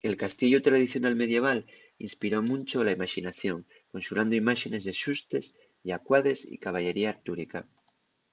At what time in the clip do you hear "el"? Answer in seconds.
0.09-0.17